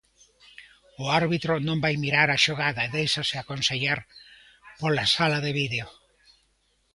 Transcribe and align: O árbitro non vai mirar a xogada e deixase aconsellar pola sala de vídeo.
O 1.03 1.05
árbitro 1.21 1.53
non 1.67 1.77
vai 1.83 1.95
mirar 2.03 2.27
a 2.31 2.41
xogada 2.45 2.81
e 2.87 2.93
deixase 2.97 3.35
aconsellar 3.37 3.99
pola 4.81 5.05
sala 5.15 5.39
de 5.45 5.51
vídeo. 5.59 5.85